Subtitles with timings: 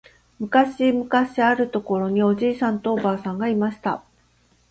[0.39, 4.03] むかしむかしあるところにおじいさんとおばあさんがいました。